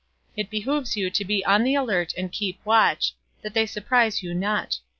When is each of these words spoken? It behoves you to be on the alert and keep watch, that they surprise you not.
It 0.35 0.49
behoves 0.49 0.97
you 0.97 1.11
to 1.11 1.23
be 1.23 1.45
on 1.45 1.63
the 1.63 1.75
alert 1.75 2.15
and 2.17 2.31
keep 2.31 2.59
watch, 2.65 3.13
that 3.43 3.53
they 3.53 3.67
surprise 3.67 4.23
you 4.23 4.33
not. 4.33 4.79